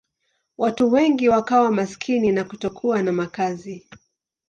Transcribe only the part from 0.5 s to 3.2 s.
Watu wengi wakawa maskini na kutokuwa na